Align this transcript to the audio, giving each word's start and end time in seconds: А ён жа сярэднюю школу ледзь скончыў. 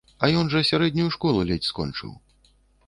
А 0.25 0.29
ён 0.39 0.49
жа 0.53 0.61
сярэднюю 0.69 1.07
школу 1.19 1.45
ледзь 1.51 1.69
скончыў. 1.75 2.11